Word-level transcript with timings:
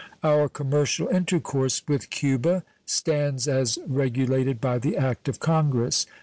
Our 0.23 0.49
commercial 0.49 1.07
intercourse 1.09 1.83
with 1.87 2.09
Cuba 2.09 2.63
stands 2.87 3.47
as 3.47 3.77
regulated 3.87 4.59
by 4.59 4.79
the 4.79 4.97
act 4.97 5.29
of 5.29 5.39
Congress. 5.39 6.07